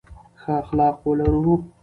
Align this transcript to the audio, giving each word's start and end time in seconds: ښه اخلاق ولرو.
ښه 0.41 0.51
اخلاق 0.61 0.95
ولرو. 1.05 1.55